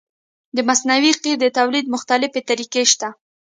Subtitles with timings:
[0.55, 3.09] د مصنوعي قیر د تولید مختلفې طریقې شته